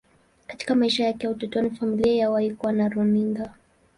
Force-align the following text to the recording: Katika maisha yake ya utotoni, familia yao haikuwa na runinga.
Katika 0.47 0.75
maisha 0.75 1.05
yake 1.05 1.25
ya 1.27 1.31
utotoni, 1.31 1.69
familia 1.71 2.15
yao 2.15 2.33
haikuwa 2.35 2.71
na 2.71 2.89
runinga. 2.89 3.53